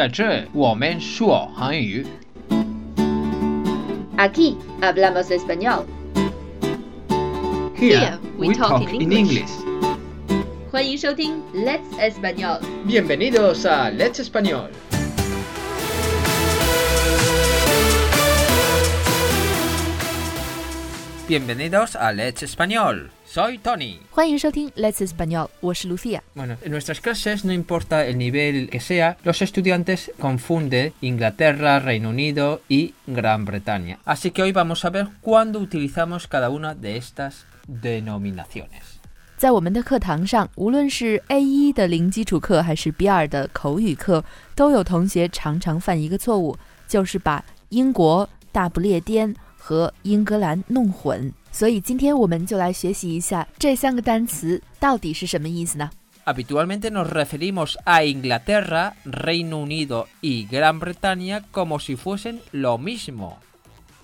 [0.00, 2.06] 在这我们说韩语。
[4.16, 5.84] Aquí hablamos español。
[7.76, 9.50] Here we talk in English.
[10.70, 12.60] 欢迎收听 Let's Español。
[12.86, 14.68] Bienvenidos a Let's Español.
[21.30, 23.10] Bienvenidos a Let's Español.
[23.26, 23.98] Soy Tony.
[24.10, 26.20] 欢迎收听 Let's Español，我是 Lucia。
[26.34, 32.10] Bueno, en nuestras clases, no importa el nivel que sea, los estudiantes confunden Inglaterra, Reino
[32.10, 33.98] Unido y Gran Bretaña.
[34.04, 38.82] Así que hoy vamos a ver cuándo utilizamos cada una de estas denominaciones.
[39.36, 44.24] 在我们的课堂上，无论是 A 一的零基础课还是 B 二的口语课，
[44.54, 46.56] 都有同学常常犯一个错误，
[46.88, 51.32] 就是把英国、大不列颠 和英格兰弄混。
[51.50, 55.90] 所以今天我们就来学习一下这三个单词到底是什么意思呢？
[56.26, 63.38] Habitualmente nos referimos a Inglaterra, Reino Unido y Gran Bretaña como si fuesen lo mismo.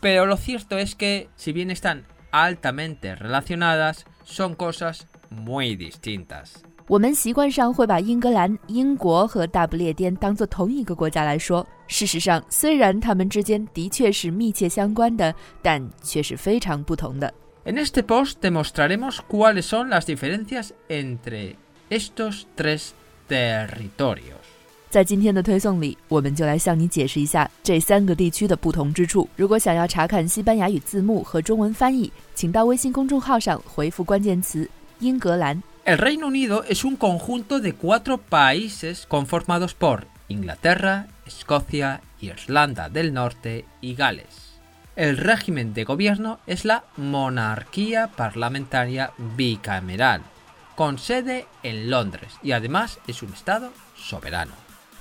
[0.01, 6.63] Pero lo cierto es que, si bien están altamente relacionadas, son cosas muy distintas.
[6.88, 11.68] 我们习惯上会把英格兰、英国和大不列颠当做同一个国家来说。
[11.88, 17.34] 事实上，虽然它们之间的确是密切相关的，但却是非常不同的。
[17.66, 21.56] En este post demostraremos cuáles son las diferencias entre
[21.90, 22.92] estos tres
[23.28, 24.48] territorios.
[24.90, 29.28] 在今天的推送里，我们就来向你解释一下这三个地区的不同之处。
[29.36, 43.14] 如果想要查看西班牙语字幕和中文翻译，请到微信公众号上回复关键词“英格兰 El Reino Unido es un conjunto de cuatro países conformados por Inglaterra, Escocia, Irlanda del
[43.14, 44.60] Norte y Gales.
[44.98, 50.24] El régimen de gobierno es la monarquía parlamentaria bicameral,
[50.76, 54.52] con sede en Londres y además es un estado soberano.”。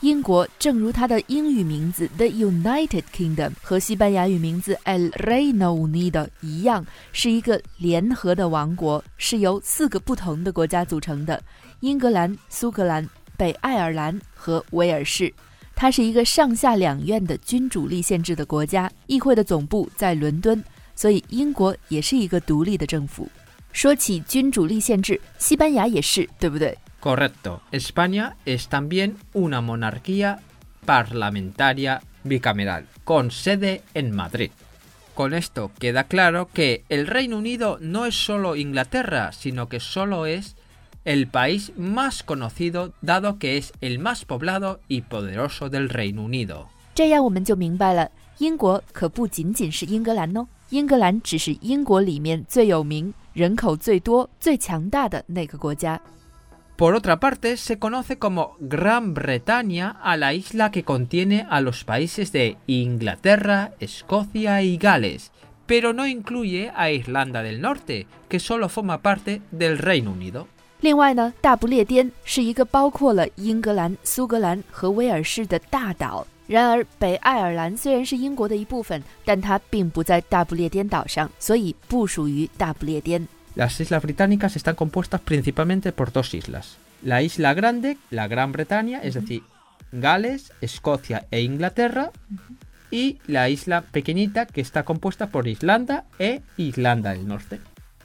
[0.01, 11.43] 英国正如它的英语名字 “The United Kingdom” 和西班牙语名字 “El Reino Unido” 一样，是一个联合的王国，是由四个不同的国家组成的：
[11.81, 15.33] 英格兰、苏格兰、北爱尔兰和威尔士。
[15.75, 20.63] 它是一个上下两院的君主立宪制的国家，议会的总部在伦敦，
[20.95, 23.29] 所以英国也是一个独立的政府。
[23.73, 26.77] 说起君主立宪制，西班牙也是，对不对？
[27.06, 27.62] Correcto.
[27.72, 30.40] España es también una monarquía
[30.86, 34.52] parlamentaria bicameral, con sede en Madrid.
[35.16, 40.26] Con esto queda claro que el Reino Unido no es solo Inglaterra, sino que solo
[40.26, 40.56] es
[41.04, 46.70] el país más conocido dado que es el más poblado y poderoso del Reino Unido.
[46.94, 56.00] 这样我们就明白了，英国可不仅仅是英格兰哦，英格兰只是英国里面最有名、人口最多、最强大的那个国家。
[56.76, 61.84] Por otra parte, se conoce como Gran Bretaña a la isla que contiene a los
[61.84, 65.32] países de Inglaterra, Escocia y Gales,
[65.68, 70.48] pero no incluye a Irlanda del Norte, que solo forma parte del Reino Unido.
[70.82, 76.26] 另外呢，大不列颠是一个包括了英格兰、苏格兰和威尔士的大岛。
[76.48, 83.26] 然而，北爱尔兰虽然是英国的一部分，但它并不在大不列颠岛上，所以不属于大不列颠。
[83.56, 86.78] Las islas británicas están compuestas principalmente por dos islas.
[87.04, 89.44] La isla grande, la Gran Bretaña, es decir,
[89.92, 92.12] Gales, Escocia e Inglaterra,
[92.92, 97.60] y la isla pequeñita que está compuesta por Islanda e Irlanda del Norte.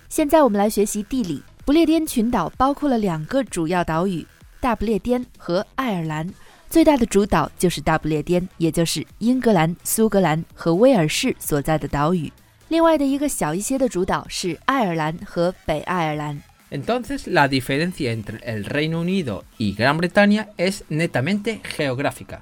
[0.09, 1.43] 现在我们来学习地理。
[1.65, 4.25] 不列颠群岛包括了两个主要岛屿：
[4.61, 6.33] 大不列颠和爱尔兰。
[6.71, 12.33] 最大的主岛就是大不列颠，也就是英格兰、苏格兰和威尔士所在的岛屿。
[12.71, 16.43] 另外的一个小一些的主岛是爱尔兰和北爱尔兰。
[16.71, 22.41] Entonces, la diferencia entre el Reino Unido y Gran Bretaña es netamente geográfica.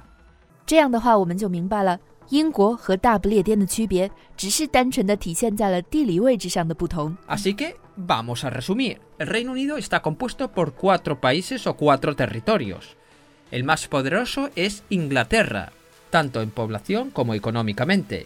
[0.65, 1.99] 这样的话，我们就明白了，
[2.29, 7.15] 英国和大不列颠的区别只是单纯的体现在了地理位置上的不同。
[7.27, 8.97] Así que vamos a resumir.
[9.19, 12.97] El Reino Unido está compuesto por cuatro países o cuatro territorios.
[13.51, 15.71] El más poderoso es Inglaterra,
[16.09, 18.25] tanto en población como económicamente.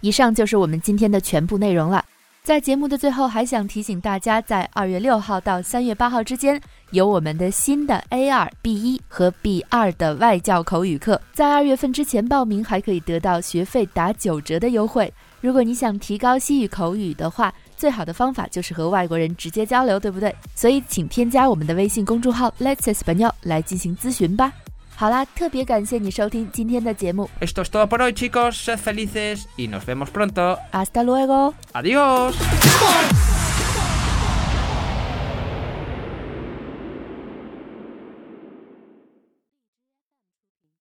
[0.00, 2.04] 以上就是我们今天的全部内容了。
[2.42, 6.58] 在节目的最后，还想提醒大家，在二月六号到三月八号之间，
[6.92, 15.12] 有我们的新的 A 二、B 一和 B 二的外教口语课，在二月份之前报名，还可以得到学费打九折的优惠。
[15.42, 20.34] 如果你想提高西语口语的话，最好的方法就是和外国人直接交流，对不对？
[20.54, 24.50] 所以请添加我们的微信公众号 Let's Español 来进行咨询吧。
[24.97, 27.29] 好啦，特别感谢你收听今天的节目。
[27.41, 28.51] Esto es todo por hoy, chicos.
[28.63, 30.57] Sed felices y nos vemos pronto.
[30.71, 31.55] Hasta luego.
[31.73, 32.35] Adiós.